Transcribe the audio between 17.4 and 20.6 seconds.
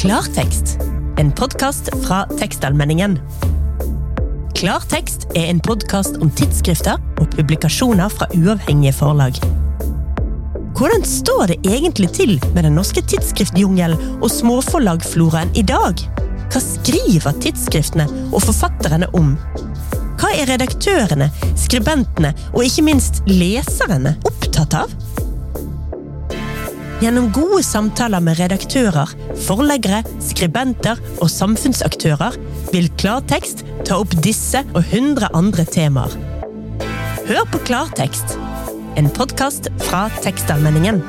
tidsskriftene og forfatterne om? Hva er